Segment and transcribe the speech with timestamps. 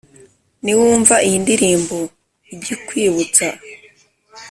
[0.63, 1.97] Niwumva iyi ndirimbo
[2.53, 3.47] Ijy’ikwibutsa